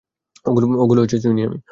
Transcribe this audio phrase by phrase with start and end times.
[0.77, 1.57] ওগুলো ছুঁইনি আমি।